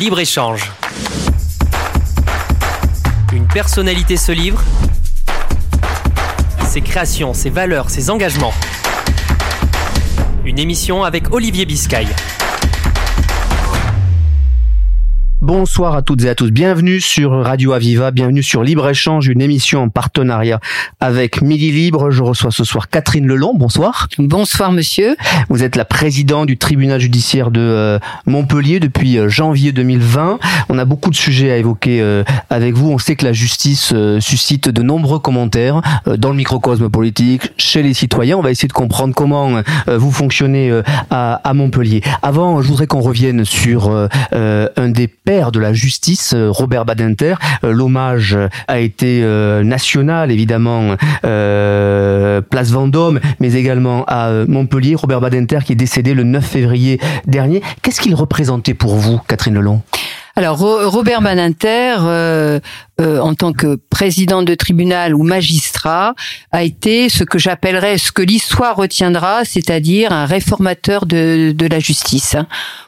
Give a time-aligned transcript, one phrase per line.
[0.00, 0.72] Libre-échange.
[3.34, 4.62] Une personnalité se livre.
[6.66, 8.54] Ses créations, ses valeurs, ses engagements.
[10.46, 12.06] Une émission avec Olivier Biscay.
[15.42, 16.50] Bonsoir à toutes et à tous.
[16.50, 20.60] Bienvenue sur Radio Aviva, bienvenue sur Libre Échange, une émission en partenariat
[21.00, 22.10] avec Midi Libre.
[22.10, 23.54] Je reçois ce soir Catherine Lelon.
[23.54, 24.08] Bonsoir.
[24.18, 25.16] Bonsoir monsieur.
[25.48, 30.40] Vous êtes la présidente du tribunal judiciaire de euh, Montpellier depuis euh, janvier 2020.
[30.68, 32.90] On a beaucoup de sujets à évoquer euh, avec vous.
[32.90, 35.80] On sait que la justice suscite de nombreux commentaires
[36.18, 38.36] dans le microcosme politique, chez les citoyens.
[38.36, 42.02] On va essayer de comprendre comment vous fonctionnez à Montpellier.
[42.20, 43.90] Avant, je voudrais qu'on revienne sur
[44.32, 47.34] un des de la justice, euh, Robert Badinter.
[47.62, 54.96] Euh, l'hommage a été euh, national, évidemment, place Vendôme, mais également à Montpellier.
[54.96, 57.62] Robert Badinter qui est décédé le 9 février dernier.
[57.82, 59.82] Qu'est-ce qu'il représentait pour vous, Catherine Lelon
[60.36, 61.96] alors Robert Badinter,
[62.98, 66.14] en tant que président de tribunal ou magistrat,
[66.52, 71.80] a été ce que j'appellerais, ce que l'histoire retiendra, c'est-à-dire un réformateur de, de la
[71.80, 72.36] justice.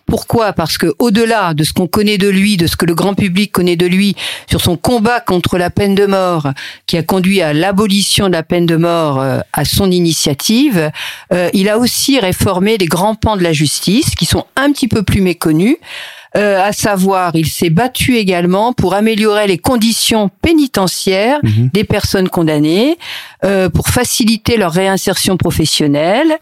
[0.06, 0.53] Pourquoi?
[0.53, 3.53] Parce que au-delà de ce qu'on connaît de lui, de ce que le grand public
[3.53, 4.14] connaît de lui
[4.48, 6.48] sur son combat contre la peine de mort,
[6.86, 10.91] qui a conduit à l'abolition de la peine de mort euh, à son initiative,
[11.33, 14.88] euh, il a aussi réformé les grands pans de la justice qui sont un petit
[14.88, 15.77] peu plus méconnus.
[16.36, 21.70] Euh, à savoir, il s'est battu également pour améliorer les conditions pénitentiaires mhm.
[21.72, 22.97] des personnes condamnées,
[23.44, 26.38] euh, pour faciliter leur réinsertion professionnelle.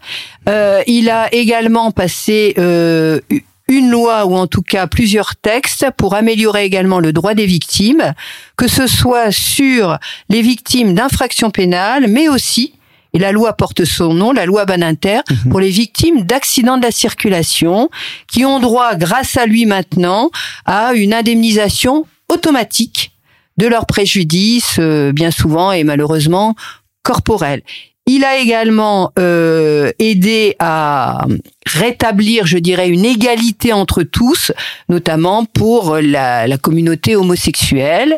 [0.47, 3.19] Euh, il a également passé euh,
[3.67, 8.13] une loi ou en tout cas plusieurs textes pour améliorer également le droit des victimes,
[8.57, 9.97] que ce soit sur
[10.29, 12.73] les victimes d'infractions pénales, mais aussi
[13.13, 15.51] et la loi porte son nom, la loi Baninter, mhm.
[15.51, 17.89] pour les victimes d'accidents de la circulation,
[18.31, 20.31] qui ont droit, grâce à lui maintenant,
[20.65, 23.11] à une indemnisation automatique
[23.57, 26.55] de leurs préjudices, euh, bien souvent et malheureusement
[27.03, 27.61] corporels.
[28.07, 31.25] Il a également euh, aidé à
[31.67, 34.51] rétablir, je dirais, une égalité entre tous,
[34.89, 38.17] notamment pour la, la communauté homosexuelle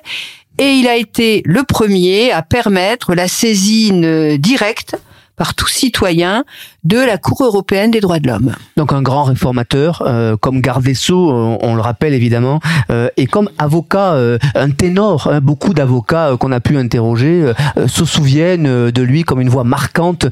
[0.58, 4.96] et il a été le premier à permettre la saisine directe
[5.36, 6.46] par tout citoyen
[6.84, 8.54] de la Cour européenne des droits de l'homme.
[8.76, 13.26] Donc un grand réformateur, euh, comme garde des Sceaux, on, le rappelle évidemment, euh, et
[13.26, 17.52] comme avocat, euh, un ténor, hein, beaucoup d'avocats qu'on a pu interroger
[17.88, 20.28] se souviennent de lui comme une voix marquante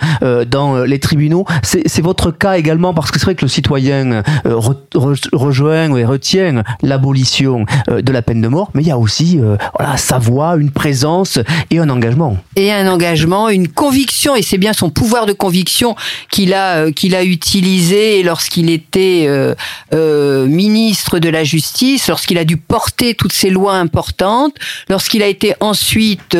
[0.47, 1.45] dans les tribunaux.
[1.63, 7.65] C'est votre cas également, parce que c'est vrai que le citoyen rejoint et retient l'abolition
[7.89, 9.39] de la peine de mort, mais il y a aussi
[9.77, 12.37] voilà, sa voix, une présence et un engagement.
[12.55, 15.95] Et un engagement, une conviction, et c'est bien son pouvoir de conviction
[16.41, 19.53] qu'il a euh, qu'il a utilisé lorsqu'il était euh,
[19.93, 24.55] euh, ministre de la Justice, lorsqu'il a dû porter toutes ces lois importantes,
[24.89, 26.37] lorsqu'il a été ensuite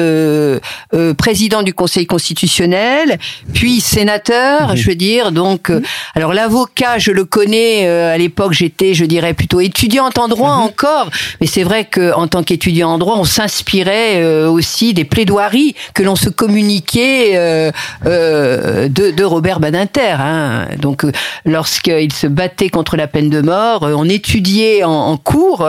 [1.18, 3.20] président du Conseil constitutionnel,
[3.54, 4.76] puis sénateur, mhm.
[4.76, 5.32] je veux dire.
[5.32, 5.72] Donc,
[6.16, 7.88] alors l'avocat, je le connais.
[7.88, 10.64] à l'époque, j'étais, je dirais, plutôt étudiante en droit mhm.
[10.64, 15.76] encore, mais c'est vrai que en tant qu'étudiant en droit, on s'inspirait aussi des plaidoiries
[15.94, 17.34] que l'on se communiquait.
[17.36, 17.72] Euh,
[18.06, 19.91] euh, de, Robert Badinter.
[20.00, 20.68] Hein.
[20.80, 21.12] Donc, euh,
[21.46, 25.68] lorsqu'il se battait contre la peine de mort, euh, on étudiait en, cours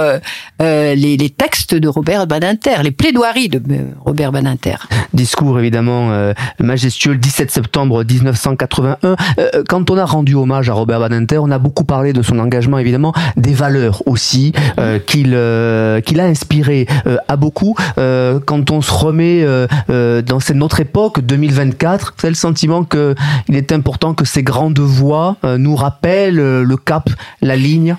[0.60, 3.60] les, textes de Robert Badinter, les plaidoiries de
[4.04, 4.76] Robert Badinter.
[5.12, 9.16] Discours évidemment majestueux le 17 septembre 1981.
[9.68, 12.78] quand on a rendu hommage à Robert Badinter, on a beaucoup parlé de son engagement
[12.78, 14.52] évidemment, des valeurs aussi
[15.06, 15.36] qu'il
[16.04, 16.86] qu'il a inspiré
[17.28, 17.74] à beaucoup.
[17.96, 19.44] quand on se remet
[19.88, 23.16] dans cette notre époque 2024, c'est le sentiment qu'il
[23.50, 27.96] est important que ces grandes voix euh, nous rappellent euh, le cap, la ligne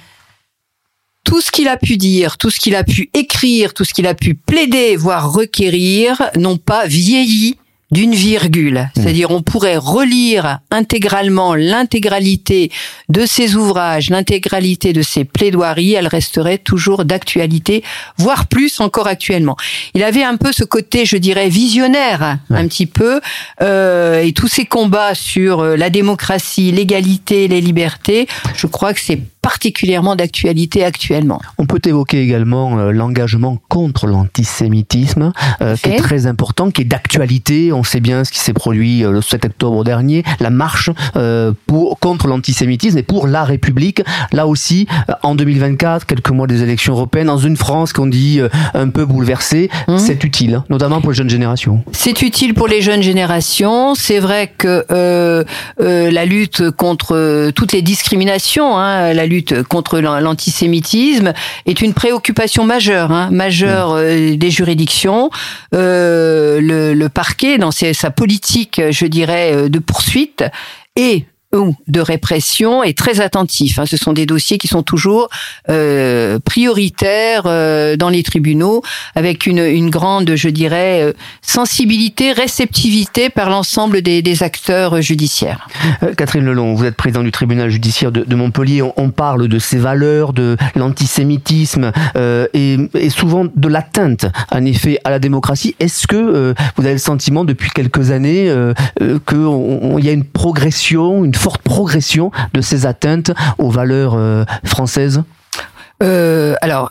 [1.24, 4.08] tout ce qu'il a pu dire, tout ce qu'il a pu écrire, tout ce qu'il
[4.08, 7.58] a pu plaider, voire requérir, n'ont pas vieilli
[7.94, 8.80] d'une virgule.
[8.80, 8.90] Mmh.
[8.96, 12.72] C'est-à-dire on pourrait relire intégralement l'intégralité
[13.10, 17.84] de ses ouvrages, l'intégralité de ses plaidoiries, elle resterait toujours d'actualité,
[18.18, 19.56] voire plus encore actuellement.
[19.94, 23.22] Il avait un peu ce côté, je dirais, visionnaire, un petit peu,
[23.62, 29.00] euh, et tous ces combats sur euh, la démocratie, l'égalité, les libertés, je crois que
[29.00, 31.40] c'est particulièrement d'actualité actuellement.
[31.58, 36.86] On peut évoquer également euh, l'engagement contre l'antisémitisme, euh, qui est très important, qui est
[36.86, 37.74] d'actualité.
[37.74, 40.90] On sait bien ce qui s'est produit euh, le 7 octobre dernier, la marche
[41.68, 44.02] pour, contre l'antisémitisme et pour la République.
[44.32, 44.88] Là aussi,
[45.24, 48.40] en 2024, quelques mois des élections européennes, dans une France qu'on dit
[48.74, 49.98] un peu bouleversée, mmh.
[49.98, 51.84] c'est utile, notamment pour les jeunes générations.
[51.92, 53.94] C'est utile pour les jeunes générations.
[53.94, 54.86] C'est vrai que
[55.80, 61.34] la lutte contre toutes les discriminations, hein, la lutte lutte contre l'antisémitisme
[61.66, 64.36] est une préoccupation majeure, hein, majeure mmh.
[64.36, 65.30] des juridictions.
[65.72, 70.44] le, le, parquet, dans sa politique, je dirais, de poursuite,
[70.96, 73.80] et ou de répression est très attentif.
[73.80, 73.86] Hein.
[73.86, 75.30] Ce sont des dossiers qui sont toujours
[75.70, 78.82] euh, prioritaires euh, dans les tribunaux,
[79.16, 85.68] avec une, une grande, je dirais, euh, sensibilité, réceptivité par l'ensemble des, des, acteurs judiciaires.
[86.02, 88.82] Euh, Catherine Lelon, vous êtes président du tribunal judiciaire de, Montpellier.
[88.82, 91.92] On, on, parle de ces valeurs, de l'antisémitisme
[92.54, 95.76] et, et, souvent de l'atteinte, en effet, à la démocratie.
[95.80, 98.52] Est-ce que vous avez le sentiment depuis quelques années
[99.00, 105.24] qu'il y a une progression, une forte progression de ces atteintes aux valeurs euh, françaises?
[106.02, 106.90] Euh, Alors,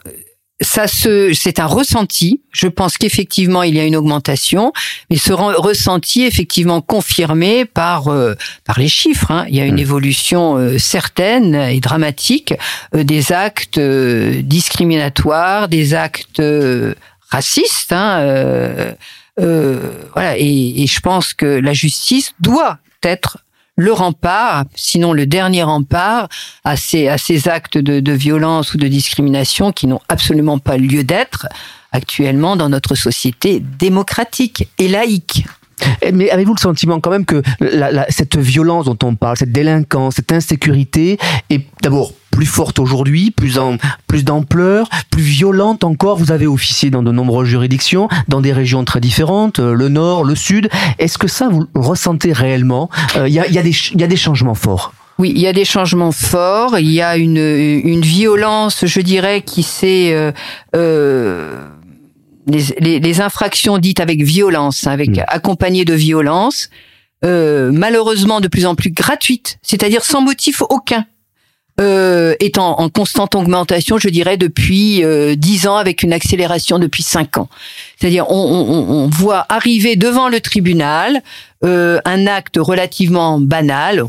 [0.61, 2.43] ça se, c'est un ressenti.
[2.53, 4.73] Je pense qu'effectivement il y a une augmentation,
[5.11, 8.35] mais ce ressenti est effectivement confirmé par euh,
[8.65, 9.31] par les chiffres.
[9.31, 9.47] Hein.
[9.49, 9.87] Il y a une mmh.
[9.87, 12.55] évolution certaine et dramatique
[12.93, 16.43] des actes discriminatoires, des actes
[17.31, 17.93] racistes.
[17.93, 18.95] Hein,
[19.39, 23.39] voilà, et, et, je pense que la justice doit être
[23.77, 26.29] le rempart, sinon le dernier rempart,
[26.65, 27.09] à ces,
[27.49, 31.47] actes de, de violence ou de discrimination qui n'ont absolument pas lieu d'être
[31.93, 35.45] actuellement dans notre société démocratique et laïque.
[36.03, 39.37] Eh, mais avez-vous le sentiment quand même que la, la, cette violence dont on parle,
[39.37, 41.19] cette délinquance, cette insécurité
[41.51, 43.77] est d'abord plus forte aujourd'hui, plus en
[44.07, 46.17] plus d'ampleur, plus violente encore?
[46.17, 50.25] Vous avez officié dans de nombreuses juridictions, dans des régions très différentes, euh, le nord,
[50.25, 50.69] le sud.
[50.99, 52.89] Est-ce que ça vous ressentez réellement?
[53.17, 54.95] Euh, Il y, a, y, a y a des changements forts.
[55.19, 56.79] Oui, il y a des changements forts.
[56.79, 60.33] Il y a une, une violence, je dirais, qui s'est euh,
[60.75, 61.69] euh
[62.47, 65.25] les, les, infractions dites avec violence, avec mmh.
[65.29, 66.71] accompagnées de violence,
[67.25, 71.07] euh, malheureusement de plus en plus gratuites, c'est-à-dire sans motif aucun
[71.81, 76.79] euh, est en, en, constante augmentation, je dirais, depuis euh, 10 ans, avec une accélération
[76.79, 77.49] depuis 5 ans.
[77.99, 81.23] C'est-à-dire, on, on, on, voit arriver devant le tribunal
[81.65, 84.03] euh, un acte relativement banal,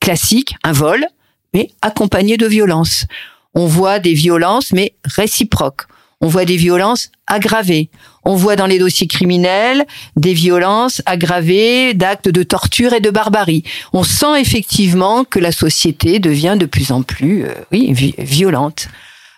[0.00, 1.06] classique, un vol,
[1.54, 3.06] mais accompagné de violence.
[3.54, 5.82] On voit des violences, mais réciproques.
[6.20, 7.90] On voit des violences aggravées.
[8.24, 9.86] On voit dans les dossiers criminels
[10.16, 13.62] des violences aggravées d'actes de torture et de barbarie.
[13.92, 18.88] On sent effectivement que la société devient de plus en plus, euh, oui, violente.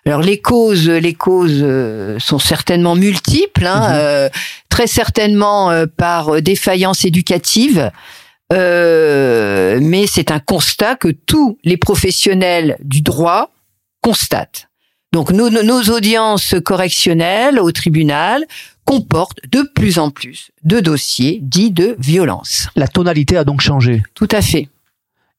[0.07, 3.95] Alors les causes, les causes euh, sont certainement multiples, hein, mhm.
[3.97, 4.29] euh,
[4.71, 7.91] très certainement par défaillance éducative.
[8.51, 13.51] mais c'est un constat que tous les professionnels du droit
[14.01, 14.70] constatent.
[15.13, 18.45] Donc nos, nos audiences correctionnelles au tribunal
[18.85, 22.69] comportent de plus en plus de dossiers dits de violence.
[22.77, 24.03] La tonalité a donc changé.
[24.15, 24.69] Tout à fait.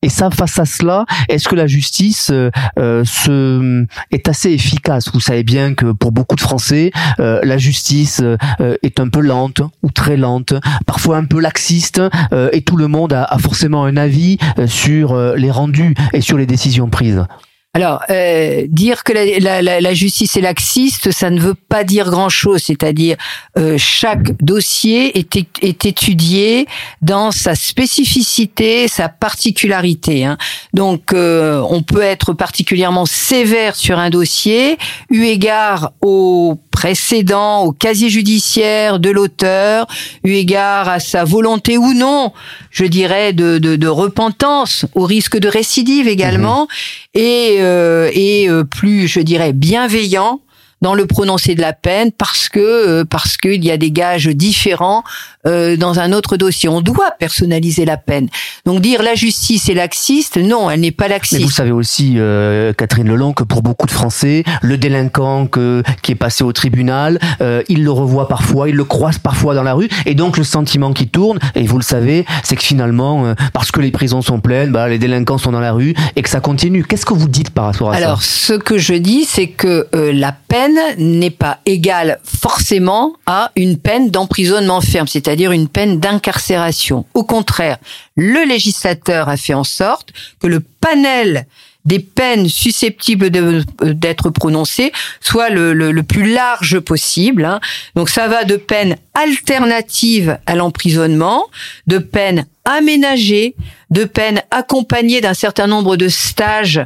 [0.03, 5.09] Et ça, face à cela, est-ce que la justice euh, euh se, est assez efficace?
[5.13, 9.19] Vous savez bien que pour beaucoup de Français, euh, la justice euh, est un peu
[9.19, 10.56] lente ou très lente,
[10.88, 12.01] parfois un peu laxiste,
[12.33, 16.38] euh, et tout le monde a, a forcément un avis sur les rendus et sur
[16.38, 17.24] les décisions prises.
[17.73, 22.09] Alors, euh, dire que la, la, la, justice est laxiste, ça ne veut pas dire
[22.09, 22.63] grand-chose.
[22.63, 23.15] C'est-à-dire,
[23.57, 26.68] euh, chaque dossier est, est, étudié
[27.01, 30.25] dans sa spécificité, sa particularité.
[30.25, 30.38] Hein.
[30.73, 34.77] Donc, euh, on peut être particulièrement sévère sur un dossier,
[35.10, 39.85] eu égard au précédent, au casier judiciaire de l'auteur,
[40.23, 42.33] eu égard à sa volonté ou non,
[42.71, 46.63] je dirais, de, de, de repentance, au risque de récidive également.
[46.63, 46.67] Mmh
[47.13, 50.39] et, euh, et euh, plus, je dirais, bienveillant
[50.81, 54.27] dans le prononcé de la peine parce que euh, parce qu'il y a des gages
[54.27, 55.03] différents
[55.47, 56.69] euh, dans un autre dossier.
[56.69, 58.27] On doit personnaliser la peine.
[58.65, 61.39] Donc dire la justice est laxiste, non, elle n'est pas laxiste.
[61.39, 65.83] Mais vous savez aussi, euh, Catherine Lelon, que pour beaucoup de Français, le délinquant que,
[66.01, 69.63] qui est passé au tribunal, euh, il le revoit parfois, il le croise parfois dans
[69.63, 73.25] la rue, et donc le sentiment qui tourne, et vous le savez, c'est que finalement,
[73.25, 76.21] euh, parce que les prisons sont pleines, bah, les délinquants sont dans la rue, et
[76.21, 76.83] que ça continue.
[76.83, 78.05] Qu'est-ce que vous dites par rapport à ça?
[78.05, 83.77] Alors, ce que je dis, c'est que la peine n'est pas égale forcément à une
[83.77, 87.05] peine d'emprisonnement ferme, c'est c'est-à-dire une peine d'incarcération.
[87.13, 87.77] Au contraire,
[88.15, 91.45] le législateur a fait en sorte que le panel
[91.85, 97.45] des peines susceptibles d'être prononcées soit le, plus large possible.
[97.45, 97.59] Hein.
[97.95, 101.47] Donc ça va de peines alternatives à l'emprisonnement,
[101.87, 103.55] de peines aménagées,
[103.89, 106.81] de peines accompagnées d'un certain nombre de stages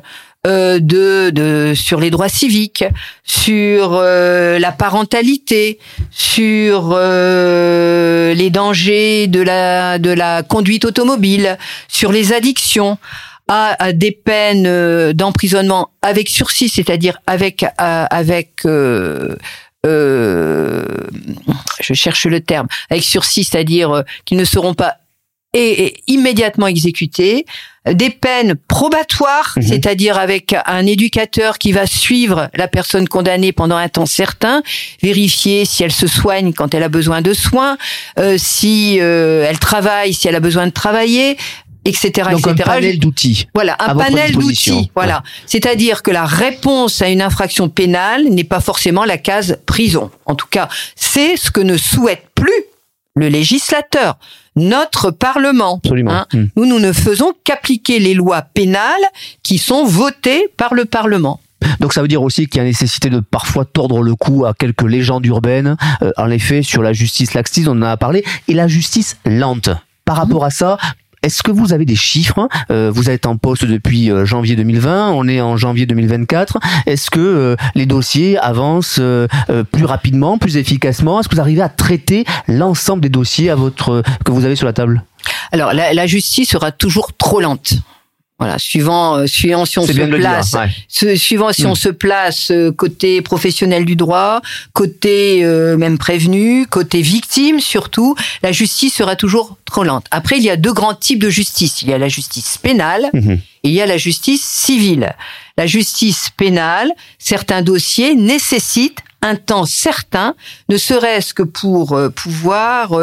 [0.45, 2.83] euh, de, de, sur les droits civiques,
[3.23, 5.79] sur euh, la parentalité,
[6.11, 12.99] sur euh, les dangers de la de la conduite automobile, sur les addictions
[13.47, 18.61] à, des peines euh, d'emprisonnement avec sursis, c'est-à-dire avec avec
[21.81, 24.97] je cherche le terme, avec sursis, c'est-à-dire qu'ils ne seront pas
[25.55, 27.45] et, immédiatement exécutés,
[27.89, 29.63] des peines probatoires, mhm.
[29.63, 34.63] c'est-à-dire avec un éducateur qui va suivre la personne condamnée pendant un temps certain,
[35.01, 37.77] vérifier si elle se soigne quand elle a besoin de soins,
[38.19, 41.38] euh, si euh, elle travaille, si elle a besoin de travailler,
[41.85, 42.29] etc.
[42.31, 43.47] Donc un panel d'outils.
[43.53, 44.91] Voilà, un panel d'outils.
[44.95, 50.09] Voilà, c'est-à-dire que la réponse à une infraction pénale n'est pas forcément la case prison.
[50.25, 52.63] En tout cas, c'est ce que ne souhaite plus
[53.15, 54.17] le législateur
[54.55, 55.79] notre Parlement.
[55.83, 56.12] Absolument.
[56.12, 56.27] Hein.
[56.33, 56.45] Hmm.
[56.55, 58.93] Nous, nous ne faisons qu'appliquer les lois pénales
[59.43, 61.39] qui sont votées par le Parlement.
[61.79, 64.53] Donc ça veut dire aussi qu'il y a nécessité de parfois tordre le cou à
[64.53, 65.75] quelques légendes urbaines.
[66.01, 69.69] Euh, en effet, sur la justice laxiste, on en a parlé, et la justice lente.
[70.03, 70.77] Par rapport à ça,
[71.25, 75.10] est-ce que vous avez des chiffres euh, Vous êtes en poste depuis euh, janvier 2020,
[75.10, 76.60] on est en janvier 2024.
[76.86, 79.01] Est-ce que euh, les dossiers avancent
[79.72, 81.20] plus rapidement, plus efficacement?
[81.20, 84.67] Est-ce que vous arrivez à traiter l'ensemble des dossiers à votre que vous avez sur
[84.67, 85.03] la table?
[85.51, 87.74] Alors la justice sera toujours trop lente.
[88.37, 90.57] Voilà, suivant, euh, suivant si on se place,
[91.15, 91.75] suivant si on mm.
[91.75, 94.41] se place euh, côté professionnel du droit,
[94.73, 98.13] côté euh, même prévenu, côté victime surtout,
[98.43, 100.07] la justice sera toujours trop lente.
[100.11, 101.81] Après, il y a deux grands types de justice.
[101.81, 103.37] Il y a la justice pénale mm-hmm.
[103.37, 105.13] et il y a la justice civile.
[105.57, 110.35] La justice pénale, certains dossiers nécessitent un temps certain,
[110.67, 112.99] ne serait-ce que pour pouvoir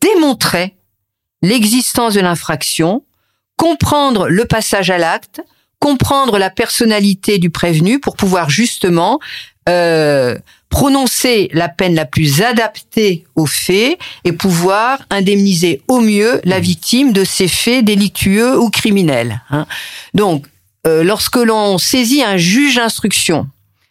[0.00, 0.74] démontrer
[1.44, 3.04] l'existence de l'infraction,
[3.56, 5.42] comprendre le passage à l'acte,
[5.78, 9.20] comprendre la personnalité du prévenu pour pouvoir justement
[9.68, 10.36] euh,
[10.70, 17.12] prononcer la peine la plus adaptée aux faits et pouvoir indemniser au mieux la victime
[17.12, 19.42] de ces faits délictueux ou criminels.
[19.50, 19.66] Hein.
[20.14, 20.46] Donc,
[20.86, 23.46] euh, lorsque l'on saisit un juge d'instruction,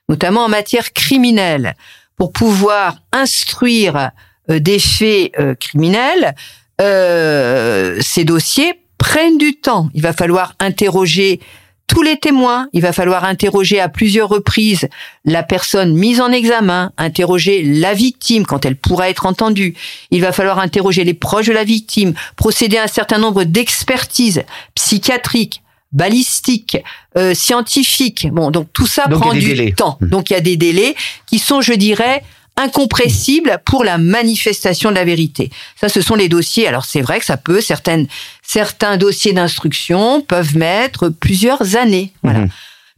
[0.09, 1.75] notamment en matière criminelle,
[2.17, 4.11] pour pouvoir instruire
[4.49, 6.35] euh, des faits criminels,
[6.83, 9.89] euh, ces dossiers prennent du temps.
[9.93, 11.39] Il va falloir interroger
[11.87, 14.87] tous les témoins, il va falloir interroger à plusieurs reprises
[15.25, 19.75] la personne mise en examen, interroger la victime quand elle pourra être entendue.
[20.09, 24.43] Il va falloir interroger les proches de la victime, procéder à un certain nombre d'expertises
[24.75, 25.61] psychiatriques,
[25.91, 26.77] balistiques,
[27.17, 28.27] euh, scientifiques.
[28.31, 29.97] Bon, donc tout ça prend du temps.
[30.01, 30.07] Mmh.
[30.07, 30.95] Donc il y a des délais
[31.27, 32.23] qui sont, je dirais,
[32.55, 35.49] incompressible pour la manifestation de la vérité.
[35.79, 36.67] Ça, ce sont les dossiers.
[36.67, 38.07] Alors c'est vrai que ça peut, certaines,
[38.41, 42.11] certains dossiers d'instruction peuvent mettre plusieurs années.
[42.21, 42.39] Voilà.
[42.39, 42.49] Mhm.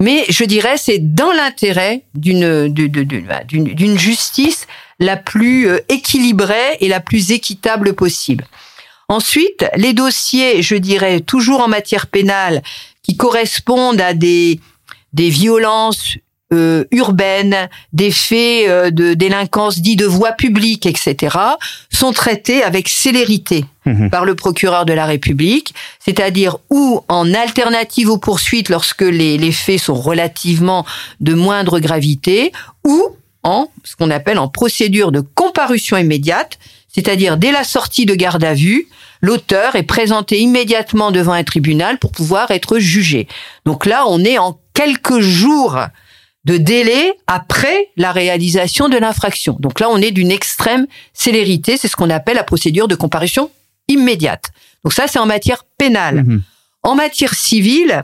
[0.01, 4.67] Mais je dirais, c'est dans l'intérêt d'une d'une justice
[4.99, 8.45] la plus euh, équilibrée et la plus équitable possible.
[9.07, 12.61] Ensuite, les dossiers, je dirais, toujours en matière pénale,
[13.03, 14.59] qui correspondent à des
[15.13, 16.17] des violences
[16.55, 21.37] euh, urbaines, des faits euh, de délinquance dits de voie publique, etc.,
[21.89, 24.09] sont traités avec célérité mhm.
[24.09, 29.51] par le procureur de la République, c'est-à-dire ou en alternative aux poursuites lorsque les, les
[29.51, 30.85] faits sont relativement
[31.19, 32.51] de moindre gravité,
[32.83, 36.57] ou en ce qu'on appelle en procédure de comparution immédiate,
[36.93, 38.87] c'est-à-dire dès la sortie de garde à vue,
[39.21, 43.27] l'auteur est présenté immédiatement devant un tribunal pour pouvoir être jugé.
[43.65, 45.79] Donc là, on est en quelques jours
[46.45, 49.57] de délai après la réalisation de l'infraction.
[49.59, 51.77] Donc là, on est d'une extrême célérité.
[51.77, 53.51] C'est ce qu'on appelle la procédure de comparution
[53.87, 54.51] immédiate.
[54.83, 56.23] Donc ça, c'est en matière pénale.
[56.23, 56.43] Mhm.
[56.83, 58.03] En matière civile,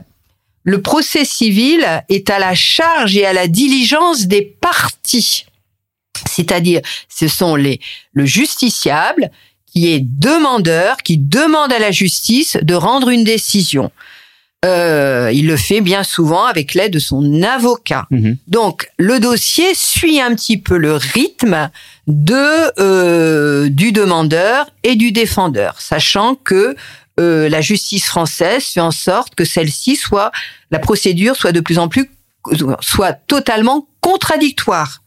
[0.64, 5.46] le procès civil est à la charge et à la diligence des parties.
[6.28, 7.80] C'est-à-dire, ce sont les,
[8.12, 9.30] le justiciable
[9.66, 13.90] qui est demandeur, qui demande à la justice de rendre une décision.
[14.64, 18.06] Euh, il le fait bien souvent avec l'aide de son avocat.
[18.10, 18.36] Mhm.
[18.46, 21.68] Donc le dossier suit un petit peu le rythme
[22.06, 26.76] de euh, du demandeur et du défendeur, sachant que
[27.18, 30.30] euh, la justice française fait en sorte que celle-ci soit
[30.70, 32.08] la procédure soit de plus en plus
[32.80, 35.02] soit totalement contradictoire,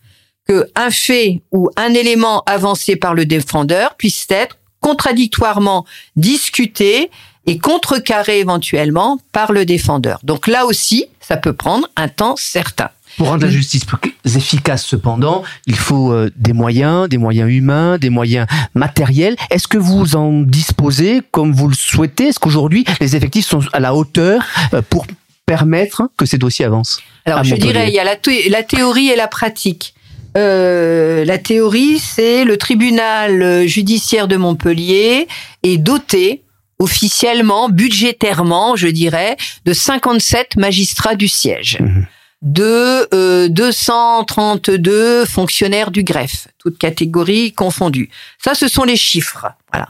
[0.47, 5.85] que un fait ou un élément avancé par le défendeur puisse être contradictoirement
[6.15, 7.09] discuté
[7.47, 10.19] et contrecarré éventuellement par le défendeur.
[10.23, 12.89] Donc là aussi, ça peut prendre un temps certain.
[13.17, 17.97] Pour rendre la justice plus efficace, cependant, il faut euh, des moyens, des moyens humains,
[17.97, 19.37] des moyens matériels.
[19.49, 22.27] Est-ce que vous en disposez comme vous le souhaitez?
[22.27, 25.05] Est-ce qu'aujourd'hui, les effectifs sont à la hauteur euh, pour
[25.45, 26.99] permettre que ces dossiers avancent?
[27.25, 28.17] Alors, je dirais, il y a la,
[28.49, 29.93] la théorie et la pratique.
[30.35, 35.29] Euh, la théorie, c'est le tribunal judiciaire de Montpellier
[35.63, 36.41] est doté
[36.79, 41.79] officiellement, budgétairement, je dirais, de 57 magistrats du siège.
[41.79, 42.07] Mhm.
[42.41, 48.11] de euh, 232 fonctionnaires du greffe, toutes catégories confondues.
[48.43, 49.47] Ça, ce sont les chiffres.
[49.71, 49.87] Voilà.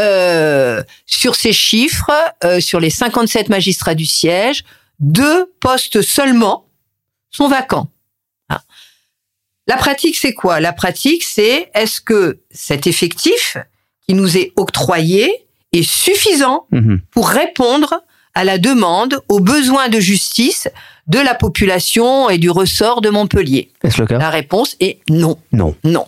[0.00, 2.10] Euh, sur ces chiffres,
[2.42, 4.64] euh, sur les 57 magistrats du siège,
[4.98, 6.66] deux postes seulement
[7.30, 7.88] sont vacants.
[8.48, 8.64] Voilà.
[9.68, 10.58] La pratique, c'est quoi?
[10.58, 13.56] La pratique, c'est est-ce que cet effectif
[14.06, 15.43] qui nous est octroyé
[15.78, 17.00] est suffisant Mhm.
[17.10, 17.94] pour répondre
[18.34, 20.68] à la demande, aux besoins de justice
[21.06, 24.18] de la population et du ressort de Montpellier Est-ce le cas?
[24.18, 25.38] La réponse est non.
[25.52, 25.76] Non.
[25.84, 26.06] Non.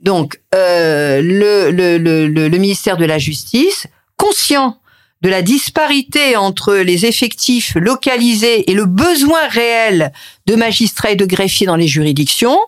[0.00, 4.78] Donc, euh, le, le, le, le, ministère de la Justice, conscient
[5.22, 10.12] de la disparité entre les effectifs localisés et le besoin réel
[10.46, 12.58] de magistrats et de greffiers dans les juridictions,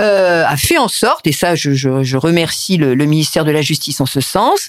[0.00, 3.52] euh, a fait en sorte, et ça je, je, je remercie le, le, ministère de
[3.52, 4.68] la Justice en ce sens,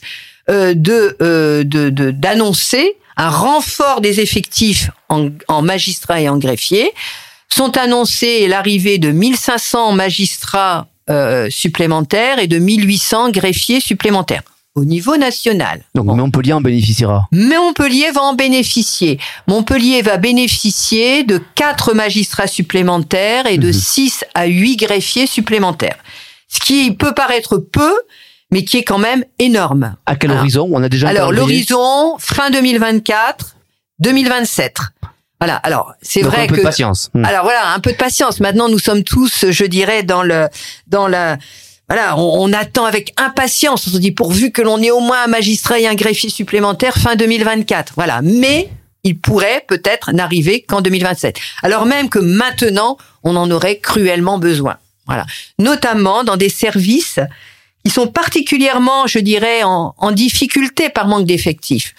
[0.49, 6.91] de euh, de- de- d'annoncer un renfort des effectifs en, en magistrats et en greffiers.
[7.49, 14.41] Sont annoncés l'arrivée de 1500 magistrats euh, supplémentaires et de 1800 greffiers supplémentaires
[14.75, 15.83] au niveau national.
[15.93, 16.15] Donc Bon.
[16.15, 17.27] Montpellier en bénéficiera.
[17.31, 19.19] Mais Montpellier va en bénéficier.
[19.45, 23.73] Montpellier va bénéficier de quatre magistrats supplémentaires et de Mhm.
[23.73, 25.97] 6 à 8 greffiers supplémentaires.
[26.47, 27.93] Ce qui peut paraître peu,
[28.53, 29.95] mais qui est quand même énorme.
[30.05, 30.69] À quel Alors- horizon?
[30.71, 33.55] On a déjà Alors l'horizon, fin 2024,
[33.99, 34.77] 2027.
[35.39, 36.59] Voilà, alors c'est vrai un peu que...
[36.61, 37.09] de patience.
[37.13, 37.25] Hmm.
[37.25, 38.39] Alors voilà, un peu de patience.
[38.39, 40.47] Maintenant, nous sommes tous, je dirais, dans le,
[40.87, 41.37] dans la,
[41.89, 43.87] voilà, on, on attend avec impatience.
[43.87, 46.95] On se dit pourvu que l'on ait au moins un magistrat et un greffier supplémentaire
[46.95, 47.93] fin 2024.
[47.95, 48.69] Voilà, mais
[49.03, 51.37] il pourrait peut-être n'arriver qu'en 2027.
[51.63, 54.77] Alors même que maintenant, on en aurait cruellement besoin.
[55.07, 55.25] Voilà,
[55.59, 57.19] notamment dans des services
[57.85, 61.93] qui sont particulièrement, je dirais, en, en difficulté par manque d'effectifs.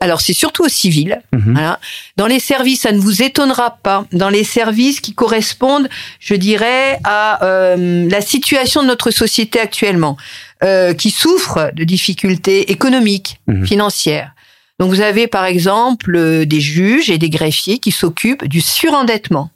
[0.00, 1.22] Alors c'est surtout au civil.
[1.32, 1.78] Voilà.
[2.16, 4.04] Dans les services, ça ne vous étonnera pas.
[4.12, 5.88] Dans les services qui correspondent,
[6.18, 10.16] je dirais, à euh, la situation de notre société actuellement,
[10.64, 13.64] euh, qui souffre de difficultés économiques, Mhm.
[13.66, 14.32] financières.
[14.80, 19.50] Donc vous avez par exemple euh, des juges et des greffiers qui s'occupent du surendettement,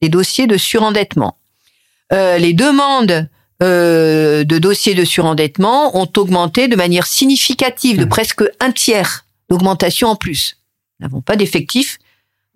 [0.00, 1.36] des dossiers de surendettement.
[2.12, 3.28] Euh, les demandes
[3.62, 8.08] euh, de dossiers de surendettement ont augmenté de manière significative, de Mhm.
[8.08, 10.56] presque un tiers d'augmentation en plus.
[11.00, 11.98] Nous n'avons pas d'effectifs,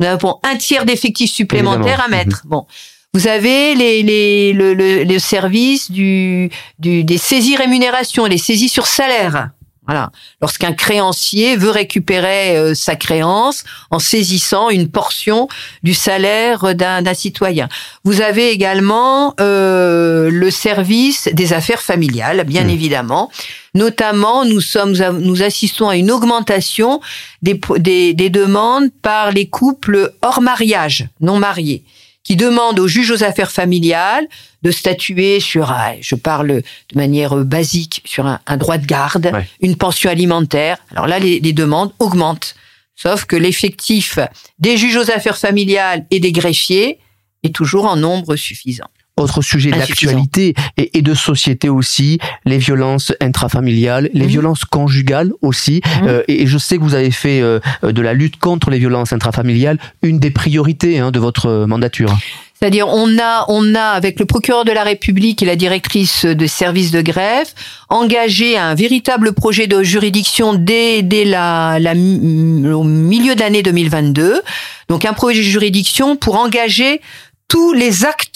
[0.00, 2.42] nous avons un tiers d'effectifs supplémentaires à mettre.
[2.46, 2.66] Bon.
[3.14, 8.68] Vous avez les, les, le, le, le service du, du, des saisies rémunération, les saisies
[8.68, 9.50] sur salaire.
[9.86, 10.10] Voilà.
[10.40, 15.48] Lorsqu'un créancier veut récupérer euh, sa créance en saisissant une portion
[15.82, 17.68] du salaire d'un citoyen.
[18.04, 22.70] Vous avez également euh, le service des affaires familiales, bien Mmh.
[22.70, 23.30] évidemment.
[23.74, 27.00] Notamment, nous sommes, nous assistons à une augmentation
[27.42, 31.84] des, des, des demandes par les couples hors mariage, non mariés,
[32.26, 34.26] qui demandent aux juges aux affaires familiales
[34.62, 36.62] de statuer sur, un- je parle de
[36.96, 39.48] manière basique, sur un, un droit de garde, Ouais.
[39.60, 40.78] une pension alimentaire.
[40.90, 42.56] Alors là, les, les demandes augmentent.
[42.96, 44.18] Sauf que l'effectif
[44.58, 46.98] des juges aux affaires familiales et des greffiers
[47.44, 48.88] est toujours en nombre suffisant.
[49.16, 54.28] Autre sujet d'actualité et, et de société aussi, les violences intrafamiliales, les Mhm.
[54.30, 55.80] violences conjugales aussi.
[56.02, 56.08] Mhm.
[56.08, 58.78] Euh, et, et je sais que vous avez fait euh, de la lutte contre les
[58.78, 62.14] violences intrafamiliales une des priorités hein, de votre euh, mandature.
[62.58, 66.46] C'est-à-dire, on a, on a, avec le procureur de la République et la directrice de
[66.46, 67.54] service de greffe,
[67.90, 74.40] engagé un véritable projet de juridiction dès, dès la, la, au milieu d'année 2022.
[74.88, 77.02] Donc, un projet de juridiction pour engager
[77.48, 78.26] tous les acteurs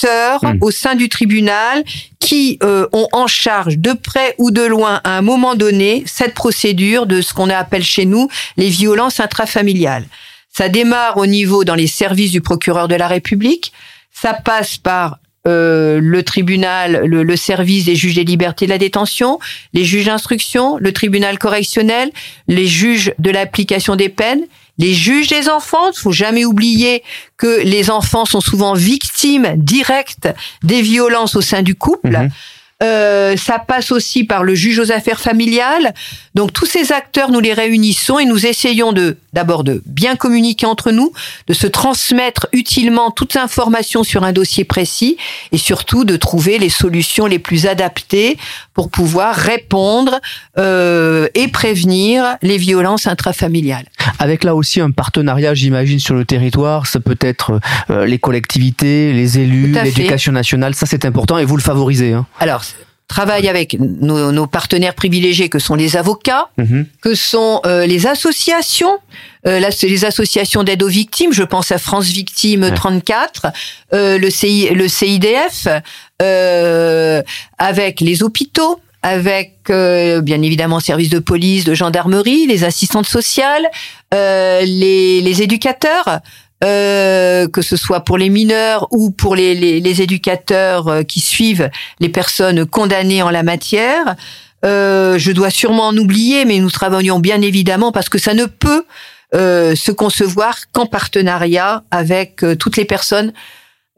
[0.42, 0.58] Mm.
[0.60, 1.84] au sein du tribunal
[2.18, 6.34] qui euh, ont en charge de près ou de loin à un moment donné cette
[6.34, 10.06] procédure de ce qu'on appelle chez nous les violences intrafamiliales.
[10.52, 13.72] Ça démarre au niveau dans les services du procureur de la République.
[14.12, 18.78] Ça passe par euh, le tribunal, le, le service des juges des libertés de la
[18.78, 19.38] détention,
[19.72, 22.10] les juges d'instruction, le tribunal correctionnel,
[22.48, 24.42] les juges de l'application des peines,
[24.80, 25.90] les juges des enfants.
[25.90, 27.04] Il faut jamais oublier
[27.36, 30.28] que les enfants sont souvent victimes directes
[30.62, 32.10] des violences au sein du couple.
[32.10, 32.30] Mhm.
[32.82, 35.92] Euh, ça passe aussi par le juge aux affaires familiales.
[36.34, 40.66] Donc tous ces acteurs, nous les réunissons et nous essayons de d'abord de bien communiquer
[40.66, 41.12] entre nous,
[41.46, 45.16] de se transmettre utilement toutes informations sur un dossier précis
[45.52, 48.38] et surtout de trouver les solutions les plus adaptées
[48.74, 50.20] pour pouvoir répondre
[50.58, 53.86] euh, et prévenir les violences intrafamiliales.
[54.18, 56.86] Avec là aussi un partenariat, j'imagine, sur le territoire.
[56.86, 60.74] Ça peut être euh, les collectivités, les élus, l'éducation nationale.
[60.74, 62.12] Ça, c'est important et vous le favorisez.
[62.12, 62.26] Hein.
[62.38, 62.64] Alors
[63.10, 66.86] travaille avec nos, nos partenaires privilégiés que sont les avocats, Mhm.
[67.02, 68.96] que sont euh, les associations.
[69.46, 71.32] Euh, là, c'est les associations d'aide aux victimes.
[71.32, 72.74] Je pense à France Victime Ouais.
[72.74, 73.46] 34,
[73.92, 75.66] euh, le, CI, le CIDF,
[76.22, 77.22] euh,
[77.58, 83.66] avec les hôpitaux, avec euh, bien évidemment services de police, de gendarmerie, les assistantes sociales,
[84.14, 86.20] euh, les, les éducateurs.
[86.62, 91.20] Euh, que ce soit pour les mineurs ou pour les, les, les éducateurs euh, qui
[91.20, 91.70] suivent
[92.00, 94.16] les personnes condamnées en la matière.
[94.64, 98.44] Euh, je dois sûrement en oublier, mais nous travaillons bien évidemment parce que ça ne
[98.44, 98.84] peut
[99.34, 103.32] euh, se concevoir qu'en partenariat avec toutes les personnes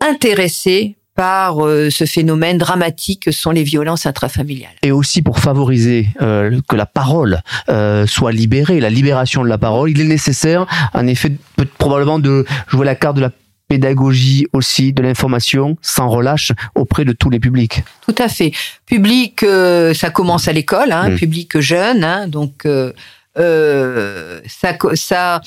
[0.01, 4.73] intéressées par euh, ce phénomène dramatique que sont les violences intrafamiliales.
[4.83, 9.59] Et aussi pour favoriser euh, que la parole euh, soit libérée, la libération de la
[9.59, 11.33] parole, il est nécessaire, en effet,
[11.79, 13.31] probablement de jouer la carte de la
[13.69, 17.83] pédagogie aussi, de l'information, sans relâche auprès de tous les publics.
[18.07, 18.53] Tout à fait.
[18.85, 21.17] Public, euh, ça commence à l'école, hein, Mm.
[21.17, 22.93] public jeune, hein, donc euh,
[23.39, 25.41] euh, ça, ça,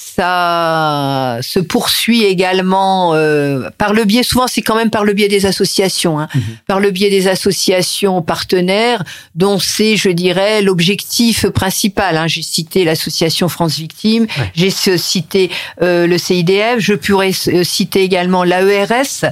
[0.00, 4.22] ça se poursuit également euh, par le biais.
[4.22, 6.42] Souvent, c'est quand même par le biais des associations, hein, Mhm.
[6.66, 9.02] par le biais des associations partenaires,
[9.34, 12.16] dont c'est, je dirais, l'objectif principal.
[12.16, 12.26] Hein.
[12.26, 14.50] J'ai cité l'association France Victime, Ouais.
[14.54, 15.50] j'ai cité
[15.82, 19.24] euh, le CIDF, je pourrais euh, citer également l'AERS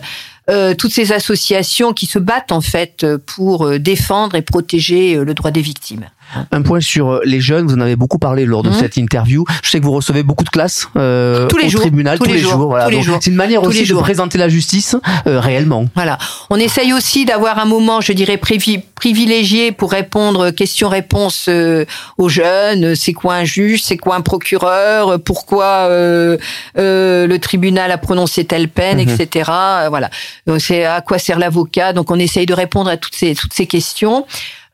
[0.49, 5.25] euh, toutes ces associations qui se battent en fait pour euh, défendre et protéger euh,
[5.25, 6.07] le droit des victimes.
[6.51, 8.77] Un point sur euh, les jeunes, vous en avez beaucoup parlé lors de Mhm.
[8.81, 9.45] cette interview.
[9.63, 12.25] Je sais que vous recevez beaucoup de classes euh, Tous les au jours, tribunal tous
[12.25, 12.89] tous, les les jours, voilà.
[13.21, 15.87] C'est une manière tous les aussi de présenter la justice euh, réellement.
[15.95, 16.19] Voilà.
[16.51, 21.85] On essaye aussi d'avoir un moment, je dirais, privi- privilégié pour répondre questions-réponses euh,
[22.19, 22.95] aux jeunes.
[22.97, 23.83] C'est quoi un juge?
[23.83, 25.21] C'est quoi un procureur?
[25.21, 26.37] Pourquoi euh,
[26.79, 29.09] euh, le tribunal a prononcé telle peine, Mhm.
[29.21, 29.51] etc.
[29.89, 30.11] Voilà.
[30.47, 31.93] Donc c'est à quoi sert l'avocat?
[31.93, 34.27] Donc on essaye de répondre à toutes ces toutes ces questions.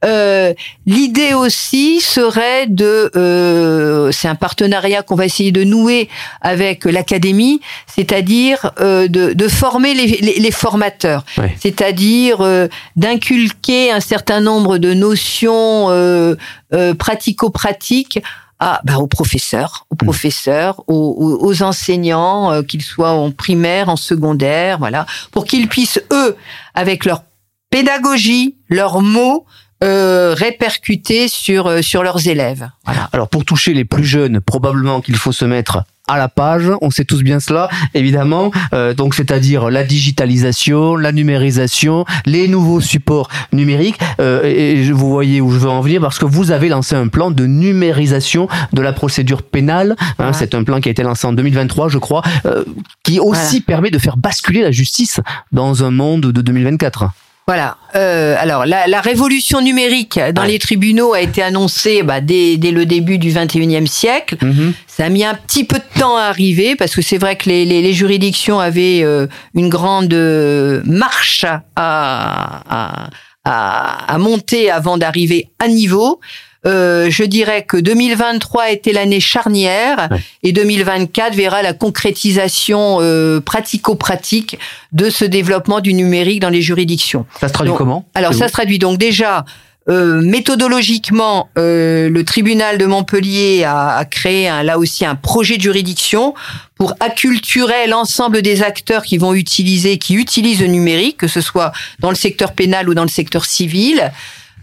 [0.05, 0.53] Euh,
[0.87, 6.09] L'idée aussi serait de, euh, c'est un partenariat qu'on va essayer de nouer
[6.41, 11.25] avec l'académie, c'est-à-dire euh, de, de former les, les, les formateurs,
[11.61, 16.35] c'est-à-dire euh, d'inculquer un certain nombre de notions euh,
[16.75, 18.21] euh, pratico-pratiques
[18.59, 23.89] à, bah, aux professeurs, aux professeurs, aux, aux- aux enseignants, euh, qu'ils soient en primaire,
[23.89, 26.37] en secondaire, voilà, pour qu'ils puissent eux,
[26.75, 27.23] avec leur
[27.71, 29.47] pédagogie, leurs mots,
[29.83, 32.69] euh, répercuter sur euh, sur leurs élèves.
[32.85, 33.09] Voilà.
[33.13, 36.65] Alors pour toucher les plus jeunes, probablement qu'il faut se mettre à la page.
[36.83, 38.51] On sait tous bien cela, évidemment.
[38.75, 43.99] Euh, donc c'est-à-dire la digitalisation, la numérisation, les nouveaux supports numériques.
[44.21, 46.97] Euh, et je- vous voyez où je veux en venir parce que vous avez lancé
[46.97, 49.97] un plan de numérisation de la procédure pénale.
[50.19, 50.33] Hein.
[50.33, 52.65] C'est un plan qui a été lancé en 2023, je crois, euh,
[53.05, 55.21] qui aussi permet de faire basculer la justice
[55.53, 57.05] dans un monde de 2024.
[57.49, 57.77] Voilà.
[57.97, 60.49] Euh, alors la, la révolution numérique dans Ouais.
[60.49, 64.37] les tribunaux a été annoncée bah, dès, dès le début du 21e siècle.
[64.41, 64.73] Mhm.
[64.87, 67.49] Ça a mis un petit peu de temps à arriver parce que c'est vrai que
[67.49, 73.09] les, les, les juridictions avaient euh, une grande euh, marche à, à,
[73.45, 76.21] à, à monter avant d'arriver à niveau.
[76.65, 80.19] Euh, je dirais que 2023 était l'année charnière Ouais.
[80.45, 84.59] et 2024 verra la concrétisation euh, pratico-pratique
[84.93, 87.27] de ce développement du numérique dans les juridictions.
[87.41, 89.45] Ça se traduit Donc, comment Alors ça se traduit donc déjà
[89.89, 95.57] euh, méthodologiquement, euh, le tribunal de Montpellier a, a créé un, là aussi un projet
[95.57, 96.35] de juridiction
[96.77, 101.73] pour acculturer l'ensemble des acteurs qui vont utiliser, qui utilisent le numérique, que ce soit
[101.99, 104.13] dans le secteur pénal ou dans le secteur civil.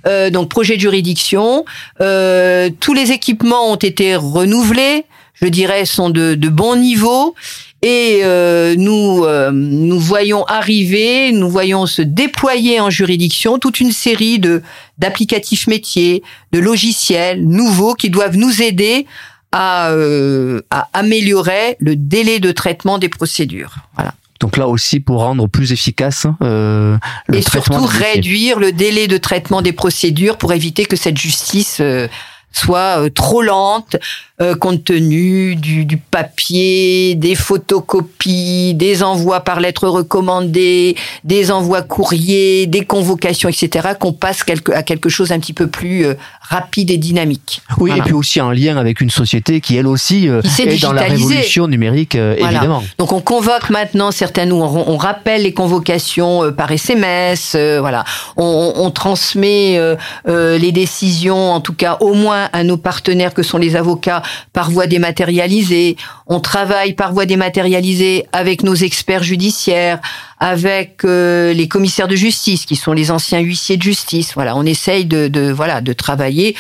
[0.07, 1.65] Euh, donc projet de juridiction.
[2.01, 7.35] Euh, tous les équipements ont été renouvelés, je dirais, sont de, de bon niveau.
[7.81, 13.93] Et euh, nous, euh, nous voyons arriver, nous voyons se déployer en juridiction toute une
[13.93, 14.61] série de
[14.97, 19.05] d'applicatifs métiers, de logiciels nouveaux qui doivent nous aider
[19.53, 23.75] à, euh, à améliorer le délai de traitement des procédures.
[23.95, 24.13] Voilà.
[24.39, 26.97] Donc là aussi pour rendre plus efficace euh,
[27.27, 31.17] le Et traitement surtout réduire le délai de traitement des procédures pour éviter que cette
[31.17, 32.07] justice euh,
[32.51, 33.95] soit euh, trop lente
[34.41, 41.81] euh, compte tenu du, du papier, des photocopies, des envois par lettre recommandée, des envois
[41.81, 43.89] courriers, des convocations, etc.
[43.99, 47.61] Qu'on passe quelque, à quelque chose un petit peu plus euh, rapide et dynamique.
[47.77, 47.97] Oui, Voilà.
[47.97, 50.93] et puis aussi en lien avec une société qui elle aussi euh, Qui est dans
[50.93, 52.53] la révolution numérique euh, Voilà.
[52.57, 52.83] évidemment.
[52.97, 57.79] Donc on convoque maintenant certains nous on, on rappelle les convocations euh, par SMS euh,
[57.79, 58.03] voilà
[58.37, 58.43] on,
[58.75, 59.79] on- on transmet
[60.25, 64.21] les décisions en tout cas au moins à nos partenaires que sont les avocats
[64.53, 65.97] par voie dématérialisée
[66.27, 69.99] on travaille par voie dématérialisée avec nos experts judiciaires
[70.39, 74.33] avec les commissaires de justice, qui sont les anciens huissiers de justice.
[74.35, 76.55] Voilà, on essaye de, de voilà de travailler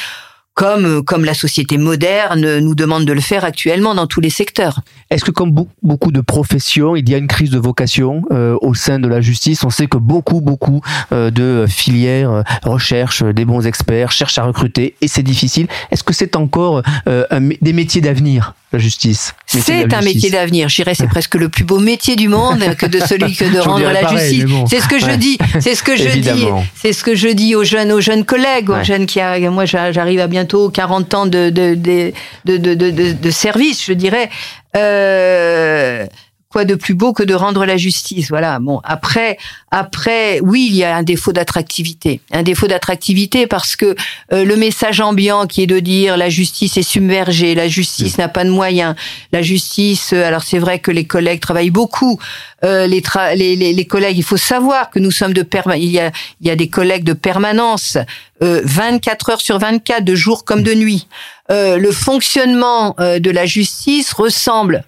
[0.53, 4.81] comme, comme la société moderne nous demande de le faire actuellement dans tous les secteurs.
[5.09, 8.73] Est-ce que comme beaucoup de professions, il y a une crise de vocation euh, au
[8.73, 9.63] sein de la justice?
[9.63, 10.81] On sait que beaucoup, beaucoup
[11.11, 15.67] euh, de filières euh, recherchent des bons experts, cherchent à recruter, et c'est difficile.
[15.91, 18.53] Est-ce que c'est encore des métiers d'avenir?
[18.71, 19.33] La justice.
[19.45, 20.69] C'est un métier d'avenir.
[20.69, 23.59] Je dirais c'est presque le plus beau métier du monde que de celui que de
[23.69, 24.45] rendre la justice.
[24.69, 25.37] C'est ce que je dis.
[25.59, 26.45] C'est ce que je dis.
[26.75, 29.65] C'est ce que je dis aux jeunes, aux jeunes collègues, aux jeunes qui, a, moi,
[29.65, 32.11] j'arrive à bientôt 40 ans de de de
[32.45, 34.29] de, de, de service, je dirais.
[34.75, 36.05] Euh,
[36.51, 38.57] quoi de plus beau que de rendre la justice Voilà.
[38.57, 39.37] Bon, après,
[39.69, 43.95] après, oui, il y a un défaut d'attractivité, un défaut d'attractivité parce que
[44.33, 48.29] euh, le message ambiant qui est de dire la justice est submergée, la justice n'a
[48.29, 48.95] pas de moyens,
[49.31, 50.11] la justice.
[50.11, 52.19] Euh, alors c'est vrai que les collègues travaillent beaucoup.
[52.63, 53.03] Euh, les,
[53.35, 55.83] les, les, collègues, il faut savoir que nous sommes de permanence.
[55.83, 57.99] Il y a, il y a des collègues de permanence,
[58.41, 61.07] 24 heures sur 24, de jour comme de nuit.
[61.49, 64.83] le fonctionnement de la justice ressemble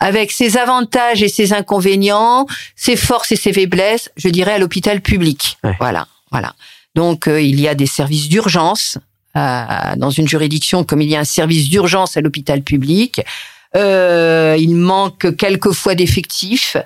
[0.00, 5.00] avec ses avantages et ses inconvénients, ses forces et ses faiblesses, je dirais à l'hôpital
[5.00, 5.58] public.
[5.80, 6.54] Voilà, voilà.
[6.94, 8.98] Donc euh, il y a des services d'urgence
[9.36, 9.64] euh,
[9.96, 13.20] dans une juridiction comme il y a un service d'urgence à l'hôpital public.
[13.76, 16.76] Euh, il manque quelquefois d'effectifs.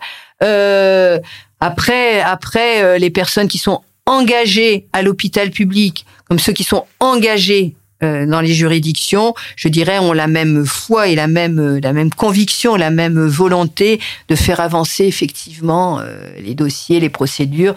[0.42, 1.18] Euh,
[1.60, 7.74] après, après les personnes qui sont engagées à l'hôpital public, comme ceux qui sont engagés
[7.74, 11.92] euh, dans les juridictions, je dirais, ont la même foi et la même euh, la
[11.92, 17.74] même conviction, la même volonté de faire avancer effectivement euh, les dossiers, les procédures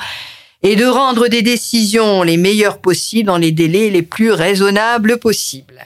[0.64, 5.86] et de rendre des décisions les meilleures possibles dans les délais les plus raisonnables possibles.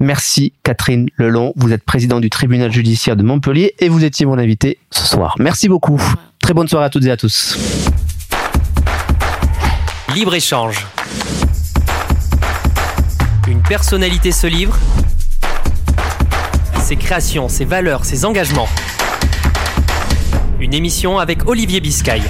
[0.00, 4.38] Merci Catherine Lelon, vous êtes présidente du tribunal judiciaire de Montpellier et vous étiez mon
[4.38, 5.34] invité ce soir.
[5.38, 6.00] Merci beaucoup.
[6.40, 7.56] Très bonne soirée à toutes et à tous.
[10.14, 10.86] Libre échange
[13.68, 14.78] personnalité se livre,
[16.80, 18.68] ses créations, ses valeurs, ses engagements.
[20.58, 22.22] Une émission avec Olivier Biscay.